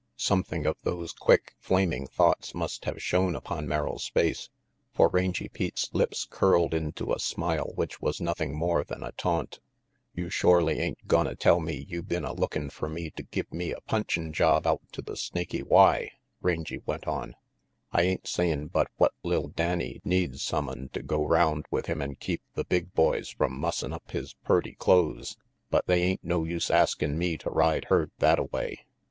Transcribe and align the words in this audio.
Something 0.17 0.65
of 0.65 0.77
those 0.81 1.13
quick, 1.13 1.53
flaming 1.59 2.07
thoughts 2.07 2.55
must 2.55 2.85
have 2.85 2.99
shown 3.03 3.35
upon 3.35 3.67
Merrill's 3.67 4.07
face, 4.07 4.49
for 4.91 5.09
Rangy 5.09 5.47
Pete's 5.47 5.91
lips 5.93 6.25
curled 6.27 6.73
into 6.73 7.13
a 7.13 7.19
smile 7.19 7.71
which 7.75 8.01
was 8.01 8.19
nothing 8.19 8.55
more 8.57 8.83
than 8.83 9.03
a 9.03 9.11
taunt. 9.11 9.59
"You 10.15 10.31
shorely 10.31 10.79
ain't 10.79 11.05
gonna 11.05 11.35
tell 11.35 11.59
me 11.59 11.85
you 11.87 12.01
been 12.01 12.25
a 12.25 12.33
lookin' 12.33 12.71
fer 12.71 12.89
me 12.89 13.11
to 13.11 13.21
give 13.21 13.53
me 13.53 13.71
a 13.73 13.81
punchin' 13.81 14.33
job 14.33 14.65
out 14.65 14.81
to 14.93 15.03
the 15.03 15.15
Snaky 15.15 15.61
Y," 15.61 16.09
Rangy 16.41 16.79
went 16.83 17.07
on. 17.07 17.35
"I 17.91 18.01
ain't 18.01 18.27
sayin' 18.27 18.69
but 18.69 18.87
what 18.97 19.13
li'l 19.23 19.49
Danny 19.49 20.01
needs 20.03 20.41
sumone 20.41 20.89
to 20.93 21.03
go 21.03 21.23
round 21.23 21.67
with 21.69 21.85
him 21.85 22.01
an' 22.01 22.15
keep 22.15 22.41
the 22.55 22.65
big 22.65 22.91
boys 22.95 23.29
from 23.29 23.53
mussin' 23.53 23.93
up 23.93 24.09
his 24.09 24.33
purty 24.33 24.73
clothes, 24.73 25.37
but 25.69 25.85
they 25.85 26.01
ain't 26.01 26.23
no 26.23 26.43
use 26.43 26.71
askin' 26.71 27.19
me 27.19 27.37
to 27.37 27.51
ride 27.51 27.85
herd 27.89 28.09
thattaway. 28.17 28.77